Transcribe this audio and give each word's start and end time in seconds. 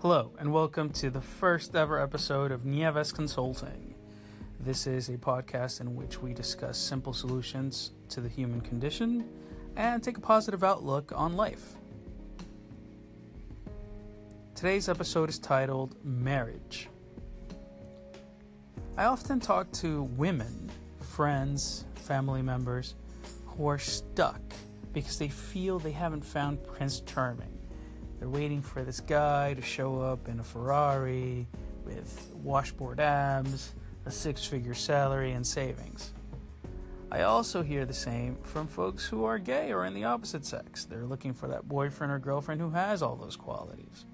Hello, 0.00 0.30
and 0.38 0.52
welcome 0.52 0.90
to 0.90 1.10
the 1.10 1.20
first 1.20 1.74
ever 1.74 2.00
episode 2.00 2.52
of 2.52 2.64
Nieves 2.64 3.10
Consulting. 3.10 3.96
This 4.60 4.86
is 4.86 5.08
a 5.08 5.18
podcast 5.18 5.80
in 5.80 5.96
which 5.96 6.22
we 6.22 6.32
discuss 6.32 6.78
simple 6.78 7.12
solutions 7.12 7.90
to 8.10 8.20
the 8.20 8.28
human 8.28 8.60
condition 8.60 9.28
and 9.74 10.00
take 10.00 10.16
a 10.16 10.20
positive 10.20 10.62
outlook 10.62 11.10
on 11.16 11.34
life. 11.34 11.72
Today's 14.54 14.88
episode 14.88 15.30
is 15.30 15.40
titled 15.40 15.96
Marriage. 16.04 16.88
I 18.96 19.06
often 19.06 19.40
talk 19.40 19.68
to 19.72 20.04
women, 20.16 20.70
friends, 21.00 21.86
family 21.96 22.40
members 22.40 22.94
who 23.46 23.66
are 23.66 23.80
stuck 23.80 24.40
because 24.92 25.18
they 25.18 25.28
feel 25.28 25.80
they 25.80 25.90
haven't 25.90 26.24
found 26.24 26.64
Prince 26.64 27.00
Charming 27.00 27.57
they're 28.18 28.28
waiting 28.28 28.62
for 28.62 28.82
this 28.82 29.00
guy 29.00 29.54
to 29.54 29.62
show 29.62 30.00
up 30.00 30.28
in 30.28 30.40
a 30.40 30.44
Ferrari 30.44 31.46
with 31.84 32.30
washboard 32.42 33.00
abs, 33.00 33.74
a 34.06 34.10
six 34.10 34.44
figure 34.44 34.74
salary, 34.74 35.32
and 35.32 35.46
savings. 35.46 36.12
I 37.10 37.22
also 37.22 37.62
hear 37.62 37.86
the 37.86 37.94
same 37.94 38.36
from 38.42 38.66
folks 38.66 39.06
who 39.06 39.24
are 39.24 39.38
gay 39.38 39.72
or 39.72 39.86
in 39.86 39.94
the 39.94 40.04
opposite 40.04 40.44
sex. 40.44 40.84
They're 40.84 41.06
looking 41.06 41.32
for 41.32 41.48
that 41.48 41.68
boyfriend 41.68 42.12
or 42.12 42.18
girlfriend 42.18 42.60
who 42.60 42.70
has 42.70 43.02
all 43.02 43.16
those 43.16 43.36
qualities. 43.36 44.04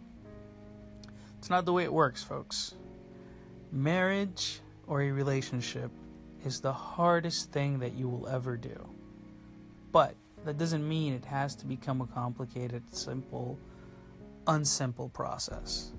It's 1.39 1.51
not 1.51 1.65
the 1.65 1.73
way 1.73 1.85
it 1.85 1.93
works, 1.93 2.23
folks. 2.23 2.75
Marriage 3.73 4.61
or 4.87 5.03
a 5.03 5.11
relationship 5.11 5.91
is 6.45 6.61
the 6.61 6.73
hardest 6.73 7.51
thing 7.51 7.81
that 7.81 7.95
you 7.95 8.09
will 8.09 8.29
ever 8.29 8.57
do. 8.57 8.89
But 9.91 10.15
that 10.45 10.59
doesn't 10.59 10.87
mean 10.87 11.15
it 11.15 11.25
has 11.25 11.57
to 11.57 11.67
become 11.67 12.01
a 12.01 12.07
complicated, 12.07 12.83
simple, 12.95 13.59
unsimple 14.47 15.13
process. 15.13 15.93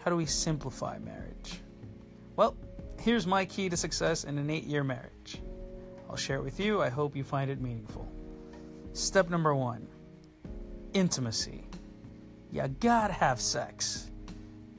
How 0.00 0.10
do 0.10 0.16
we 0.16 0.26
simplify 0.26 0.98
marriage? 0.98 1.60
Well, 2.36 2.56
here's 3.00 3.26
my 3.26 3.44
key 3.44 3.68
to 3.68 3.76
success 3.76 4.24
in 4.24 4.38
an 4.38 4.50
eight 4.50 4.64
year 4.64 4.84
marriage. 4.84 5.42
I'll 6.08 6.16
share 6.16 6.36
it 6.36 6.44
with 6.44 6.60
you. 6.60 6.82
I 6.82 6.88
hope 6.88 7.16
you 7.16 7.24
find 7.24 7.50
it 7.50 7.60
meaningful. 7.60 8.06
Step 8.92 9.28
number 9.30 9.54
one 9.54 9.86
intimacy. 10.94 11.64
You 12.52 12.66
gotta 12.80 13.12
have 13.12 13.40
sex. 13.40 14.10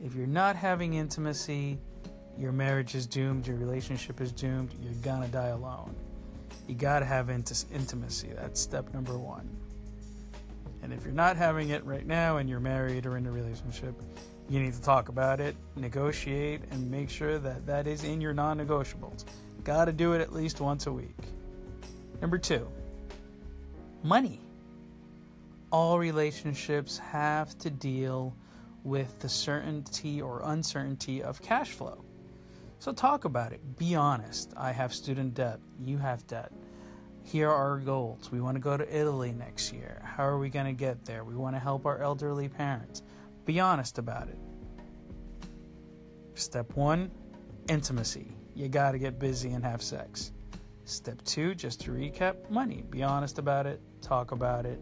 If 0.04 0.16
you're 0.16 0.26
not 0.26 0.56
having 0.56 0.94
intimacy, 0.94 1.78
your 2.38 2.52
marriage 2.52 2.96
is 2.96 3.06
doomed, 3.06 3.46
your 3.46 3.58
relationship 3.58 4.22
is 4.22 4.32
doomed, 4.32 4.74
you're 4.82 4.94
gonna 5.04 5.28
die 5.28 5.50
alone. 5.50 5.96
You 6.68 6.76
gotta 6.76 7.06
have 7.06 7.30
int- 7.30 7.66
intimacy. 7.74 8.30
That's 8.36 8.60
step 8.60 8.94
number 8.94 9.18
one. 9.18 9.50
And 10.82 10.94
if 10.94 11.04
you're 11.04 11.14
not 11.14 11.38
having 11.38 11.70
it 11.70 11.84
right 11.86 12.06
now 12.06 12.38
and 12.38 12.50
you're 12.50 12.60
married 12.60 13.06
or 13.06 13.18
in 13.18 13.26
a 13.26 13.32
relationship, 13.32 13.96
you 14.50 14.60
need 14.60 14.74
to 14.74 14.82
talk 14.82 15.10
about 15.10 15.40
it, 15.40 15.56
negotiate, 15.76 16.62
and 16.72 16.90
make 16.90 17.10
sure 17.10 17.40
that 17.40 17.66
that 17.66 17.88
is 17.88 18.04
in 18.04 18.22
your 18.22 18.34
non 18.34 18.60
negotiables. 18.60 19.26
Got 19.64 19.86
to 19.86 19.94
do 19.94 20.14
it 20.14 20.22
at 20.22 20.32
least 20.32 20.62
once 20.62 20.88
a 20.88 20.92
week. 20.92 21.18
Number 22.22 22.38
two, 22.38 22.68
money. 24.04 24.42
All 25.70 26.00
relationships 26.00 26.98
have 26.98 27.58
to 27.60 27.70
deal 27.70 28.34
with 28.84 29.20
the 29.20 29.28
certainty 29.28 30.22
or 30.22 30.42
uncertainty 30.46 31.22
of 31.22 31.42
cash 31.42 31.72
flow. 31.72 32.06
So 32.80 32.94
talk 32.94 33.26
about 33.26 33.52
it. 33.52 33.78
Be 33.78 33.96
honest. 33.96 34.54
I 34.56 34.72
have 34.72 34.94
student 34.94 35.34
debt. 35.34 35.60
You 35.84 35.98
have 35.98 36.26
debt 36.28 36.54
here 37.28 37.50
are 37.50 37.72
our 37.72 37.80
goals. 37.80 38.32
We 38.32 38.40
want 38.40 38.56
to 38.56 38.62
go 38.62 38.78
to 38.78 38.98
Italy 38.98 39.34
next 39.34 39.74
year. 39.74 40.02
How 40.06 40.26
are 40.26 40.40
we 40.40 40.48
going 40.48 40.66
to 40.66 40.72
get 40.72 41.04
there? 41.04 41.26
We 41.26 41.36
want 41.36 41.58
to 41.58 41.60
help 41.60 41.86
our 41.86 42.02
elderly 42.02 42.48
parents. 42.48 43.04
Be 43.44 43.60
honest 43.60 43.98
about 43.98 44.30
it. 44.30 44.38
Step 46.36 46.74
one 46.78 47.12
intimacy. 47.68 48.32
You 48.56 48.70
got 48.70 48.94
to 48.94 48.98
get 48.98 49.20
busy 49.20 49.52
and 49.52 49.66
have 49.66 49.82
sex. 49.82 50.32
Step 50.86 51.22
two, 51.26 51.54
just 51.54 51.82
to 51.82 51.92
recap, 51.92 52.50
money. 52.50 52.86
Be 52.90 53.04
honest 53.04 53.40
about 53.40 53.66
it, 53.66 53.82
talk 54.02 54.32
about 54.32 54.66
it, 54.66 54.80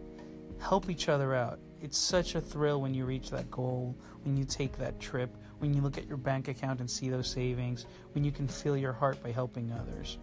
help 0.60 0.88
each 0.88 1.08
other 1.08 1.34
out. 1.34 1.58
It's 1.80 1.98
such 1.98 2.36
a 2.36 2.40
thrill 2.40 2.80
when 2.80 2.94
you 2.94 3.06
reach 3.06 3.30
that 3.30 3.50
goal, 3.50 3.96
when 4.22 4.36
you 4.36 4.44
take 4.44 4.78
that 4.78 5.00
trip, 5.00 5.36
when 5.58 5.74
you 5.74 5.82
look 5.82 5.98
at 5.98 6.06
your 6.06 6.16
bank 6.16 6.46
account 6.46 6.78
and 6.78 6.88
see 6.88 7.08
those 7.08 7.28
savings, 7.28 7.86
when 8.12 8.22
you 8.22 8.30
can 8.30 8.46
feel 8.46 8.76
your 8.76 8.92
heart 8.92 9.20
by 9.20 9.32
helping 9.32 9.72
others 9.72 10.18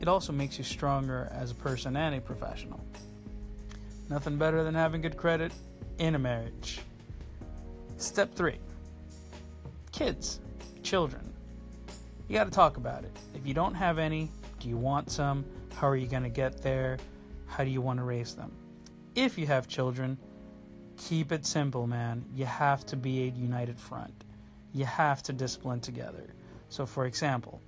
it 0.00 0.08
also 0.08 0.32
makes 0.32 0.58
you 0.58 0.64
stronger 0.64 1.30
as 1.32 1.50
a 1.50 1.54
person 1.54 1.96
and 1.96 2.14
a 2.14 2.20
professional. 2.20 2.80
Nothing 4.08 4.38
better 4.38 4.64
than 4.64 4.74
having 4.74 5.02
good 5.02 5.16
credit 5.16 5.52
in 5.98 6.14
a 6.14 6.18
marriage. 6.18 6.80
Step 7.98 8.34
three 8.34 8.58
kids, 9.92 10.40
children. 10.82 11.32
You 12.28 12.34
got 12.34 12.44
to 12.44 12.50
talk 12.50 12.76
about 12.76 13.04
it. 13.04 13.12
If 13.34 13.46
you 13.46 13.54
don't 13.54 13.74
have 13.74 13.98
any, 13.98 14.30
do 14.58 14.68
you 14.68 14.76
want 14.76 15.10
some? 15.10 15.44
How 15.74 15.88
are 15.88 15.96
you 15.96 16.06
going 16.06 16.22
to 16.22 16.30
get 16.30 16.62
there? 16.62 16.98
How 17.46 17.64
do 17.64 17.70
you 17.70 17.80
want 17.80 17.98
to 17.98 18.04
raise 18.04 18.34
them? 18.34 18.52
If 19.14 19.36
you 19.36 19.46
have 19.48 19.68
children, 19.68 20.16
keep 20.96 21.32
it 21.32 21.44
simple, 21.44 21.86
man. 21.86 22.24
You 22.34 22.46
have 22.46 22.86
to 22.86 22.96
be 22.96 23.24
a 23.24 23.26
united 23.26 23.78
front. 23.78 24.24
You 24.72 24.84
have 24.84 25.22
to 25.24 25.32
discipline 25.32 25.80
together. 25.80 26.32
So, 26.68 26.86
for 26.86 27.04
example, 27.04 27.60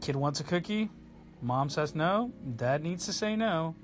kid 0.00 0.16
wants 0.16 0.40
a 0.40 0.44
cookie, 0.44 0.90
Mom 1.42 1.70
says 1.70 1.94
no, 1.94 2.32
dad 2.56 2.82
needs 2.82 3.06
to 3.06 3.12
say 3.12 3.36
no. 3.36 3.74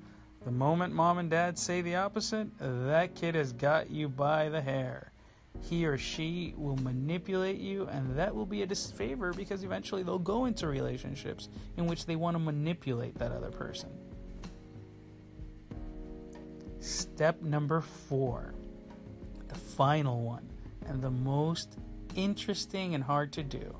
The 0.45 0.51
moment 0.51 0.93
mom 0.93 1.17
and 1.17 1.29
dad 1.29 1.57
say 1.57 1.81
the 1.81 1.95
opposite, 1.95 2.47
that 2.59 3.15
kid 3.15 3.35
has 3.35 3.51
got 3.51 3.89
you 3.89 4.07
by 4.07 4.49
the 4.49 4.61
hair. 4.61 5.11
He 5.61 5.85
or 5.85 5.97
she 5.97 6.53
will 6.55 6.77
manipulate 6.77 7.57
you, 7.57 7.87
and 7.87 8.17
that 8.17 8.35
will 8.35 8.45
be 8.45 8.61
a 8.61 8.67
disfavor 8.67 9.33
because 9.33 9.63
eventually 9.63 10.03
they'll 10.03 10.19
go 10.19 10.45
into 10.45 10.67
relationships 10.67 11.49
in 11.77 11.87
which 11.87 12.05
they 12.05 12.15
want 12.15 12.35
to 12.35 12.39
manipulate 12.39 13.17
that 13.17 13.31
other 13.31 13.49
person. 13.49 13.89
Step 16.79 17.41
number 17.41 17.81
four, 17.81 18.53
the 19.47 19.55
final 19.55 20.21
one, 20.21 20.47
and 20.85 21.01
the 21.01 21.11
most 21.11 21.77
interesting 22.15 22.95
and 22.95 23.03
hard 23.03 23.33
to 23.33 23.43
do. 23.43 23.75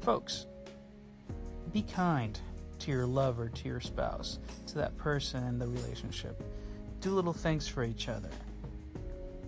Folks, 0.00 0.46
be 1.72 1.82
kind 1.82 2.38
to 2.84 2.90
your 2.90 3.06
lover, 3.06 3.48
to 3.48 3.68
your 3.68 3.80
spouse, 3.80 4.38
to 4.66 4.74
that 4.74 4.96
person 4.98 5.42
in 5.46 5.58
the 5.58 5.66
relationship. 5.66 6.42
Do 7.00 7.12
little 7.12 7.32
things 7.32 7.66
for 7.66 7.82
each 7.82 8.10
other. 8.10 8.28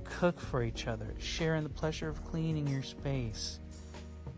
Cook 0.05 0.41
for 0.41 0.63
each 0.63 0.87
other. 0.87 1.15
Share 1.19 1.57
in 1.57 1.63
the 1.63 1.69
pleasure 1.69 2.09
of 2.09 2.25
cleaning 2.25 2.67
your 2.67 2.83
space. 2.83 3.61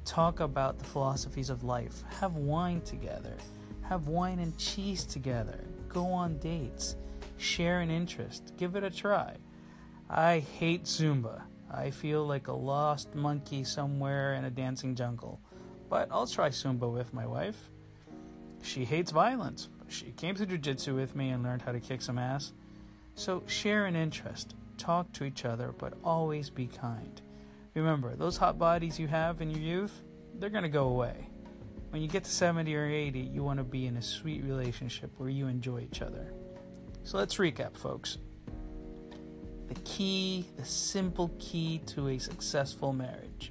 Talk 0.05 0.41
about 0.41 0.79
the 0.79 0.85
philosophies 0.85 1.49
of 1.49 1.63
life. 1.63 2.03
Have 2.19 2.35
wine 2.35 2.81
together. 2.81 3.35
Have 3.83 4.09
wine 4.09 4.41
and 4.41 4.59
cheese 4.59 5.05
together. 5.05 5.65
Go 5.89 6.07
on 6.07 6.39
dates. 6.39 6.97
Share 7.37 7.81
an 7.81 7.91
interest. 7.91 8.53
Give 8.57 8.75
it 8.75 8.83
a 8.83 8.91
try. 8.91 9.37
I 10.11 10.41
hate 10.41 10.85
Zumba. 10.85 11.43
I 11.71 11.91
feel 11.91 12.27
like 12.27 12.49
a 12.49 12.53
lost 12.53 13.15
monkey 13.15 13.63
somewhere 13.63 14.35
in 14.35 14.45
a 14.45 14.51
dancing 14.51 14.97
jungle. 14.97 15.41
But 15.89 16.09
I'll 16.11 16.27
try 16.27 16.49
Zumba 16.49 16.93
with 16.93 17.15
my 17.15 17.27
wife. 17.27 17.71
She 18.69 18.85
hates 18.85 19.11
violence. 19.11 19.71
She 19.89 20.13
came 20.13 20.35
to 20.35 20.45
jiu-jitsu 20.45 20.95
with 20.95 21.17
me 21.17 21.31
and 21.31 21.43
learned 21.43 21.63
how 21.63 21.73
to 21.73 21.81
kick 21.81 22.03
some 22.03 22.19
ass. 22.19 22.53
So 23.15 23.43
share 23.47 23.87
an 23.87 23.97
interest, 23.97 24.55
talk 24.77 25.11
to 25.15 25.25
each 25.25 25.47
other, 25.47 25.73
but 25.79 25.95
always 26.05 26.51
be 26.51 26.67
kind. 26.67 27.21
Remember, 27.73 28.15
those 28.15 28.37
hot 28.37 28.59
bodies 28.59 28.99
you 28.99 29.09
have 29.09 29.41
in 29.41 29.51
your 29.51 29.61
youth, 29.61 30.03
they're 30.39 30.51
going 30.51 30.65
to 30.65 30.69
go 30.69 30.89
away. 30.89 31.31
When 31.89 32.03
you 32.03 32.09
get 32.09 32.25
to 32.25 32.31
70 32.31 32.77
or 32.77 32.85
80, 32.85 33.19
you 33.19 33.43
want 33.43 33.59
to 33.59 33.65
be 33.65 33.87
in 33.87 33.97
a 33.97 34.03
sweet 34.03 34.45
relationship 34.45 35.13
where 35.17 35.31
you 35.31 35.47
enjoy 35.47 35.81
each 35.81 36.03
other. 36.03 36.35
So 37.05 37.17
let's 37.17 37.37
recap, 37.37 37.75
folks. 37.75 38.19
The 39.69 39.81
key, 39.87 40.45
the 40.59 40.65
simple 40.67 41.31
key 41.39 41.81
to 41.87 42.09
a 42.09 42.19
successful 42.19 42.93
marriage. 42.93 43.51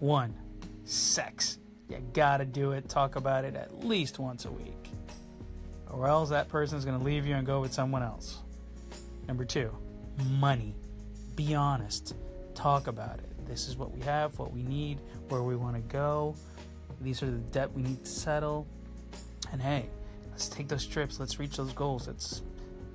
One, 0.00 0.34
sex. 0.84 1.58
You 1.94 2.04
gotta 2.12 2.44
do 2.44 2.72
it. 2.72 2.88
Talk 2.88 3.16
about 3.16 3.44
it 3.44 3.54
at 3.54 3.84
least 3.84 4.18
once 4.18 4.44
a 4.44 4.50
week. 4.50 4.90
Or 5.90 6.08
else 6.08 6.30
that 6.30 6.48
person's 6.48 6.84
gonna 6.84 7.02
leave 7.02 7.26
you 7.26 7.36
and 7.36 7.46
go 7.46 7.60
with 7.60 7.72
someone 7.72 8.02
else. 8.02 8.40
Number 9.28 9.44
two, 9.44 9.70
money. 10.38 10.74
Be 11.36 11.54
honest. 11.54 12.14
Talk 12.54 12.88
about 12.88 13.18
it. 13.18 13.46
This 13.46 13.68
is 13.68 13.76
what 13.76 13.92
we 13.92 14.00
have, 14.00 14.38
what 14.38 14.52
we 14.52 14.62
need, 14.62 14.98
where 15.28 15.42
we 15.42 15.54
wanna 15.54 15.80
go. 15.80 16.34
These 17.00 17.22
are 17.22 17.30
the 17.30 17.38
debt 17.38 17.72
we 17.72 17.82
need 17.82 18.04
to 18.04 18.10
settle. 18.10 18.66
And 19.52 19.62
hey, 19.62 19.88
let's 20.30 20.48
take 20.48 20.68
those 20.68 20.86
trips. 20.86 21.20
Let's 21.20 21.38
reach 21.38 21.56
those 21.56 21.72
goals. 21.72 22.08
Let's 22.08 22.42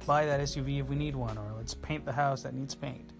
buy 0.05 0.25
that 0.25 0.41
SUV 0.41 0.81
if 0.81 0.89
we 0.89 0.95
need 0.95 1.15
one, 1.15 1.37
or 1.37 1.53
let's 1.55 1.73
paint 1.73 2.05
the 2.05 2.11
house 2.11 2.43
that 2.43 2.53
needs 2.53 2.75
paint. 2.75 3.11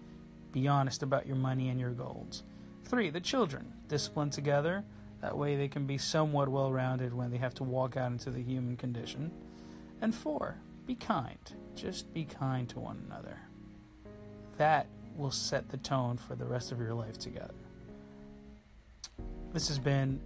Be 0.52 0.68
honest 0.68 1.02
about 1.02 1.26
your 1.26 1.36
money 1.36 1.68
and 1.68 1.80
your 1.80 1.92
goals. 1.92 2.42
Three, 2.84 3.08
the 3.08 3.20
children. 3.20 3.72
Discipline 3.88 4.30
together 4.30 4.84
that 5.20 5.36
way, 5.36 5.56
they 5.56 5.68
can 5.68 5.86
be 5.86 5.98
somewhat 5.98 6.48
well 6.48 6.72
rounded 6.72 7.12
when 7.12 7.30
they 7.30 7.36
have 7.38 7.54
to 7.54 7.64
walk 7.64 7.96
out 7.96 8.10
into 8.10 8.30
the 8.30 8.42
human 8.42 8.76
condition. 8.76 9.30
And 10.00 10.14
four, 10.14 10.56
be 10.86 10.94
kind. 10.94 11.38
Just 11.74 12.12
be 12.14 12.24
kind 12.24 12.68
to 12.70 12.80
one 12.80 13.02
another. 13.06 13.38
that 14.60 14.86
will 15.16 15.30
set 15.30 15.70
the 15.70 15.78
tone 15.78 16.18
for 16.18 16.34
the 16.34 16.44
rest 16.44 16.70
of 16.70 16.78
your 16.78 16.92
life 16.92 17.18
together. 17.18 17.54
This 19.54 19.68
has 19.68 19.78
been 19.78 20.20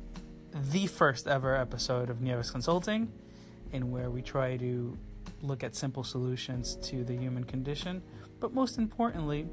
the 0.73 0.89
first 0.89 1.29
ever 1.29 1.55
episode 1.55 2.11
of 2.11 2.21
Nieves 2.21 2.51
Consulting, 2.51 3.13
in 3.73 3.93
where 3.93 4.11
we 4.11 4.23
try 4.23 4.57
to 4.57 4.99
look 5.41 5.63
at 5.63 5.77
simple 5.77 6.03
solutions 6.03 6.77
to 6.83 7.05
the 7.05 7.17
human 7.17 7.45
condition, 7.45 8.03
but 8.41 8.53
most 8.53 8.77
importantly, 8.77 9.47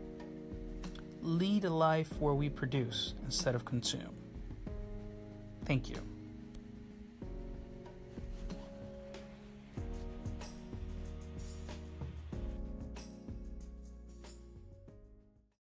lead 1.21 1.63
a 1.65 1.69
life 1.69 2.19
where 2.19 2.33
we 2.33 2.49
produce 2.49 3.13
instead 3.23 3.53
of 3.53 3.63
consume. 3.63 4.15
Thank 5.71 5.89
you. 5.89 6.10